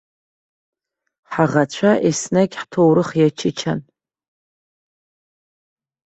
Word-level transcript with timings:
Ҳаӷацәа 1.31 1.91
еснагь 2.09 2.55
ҳҭоурых 2.61 3.09
иачычан. 3.19 3.79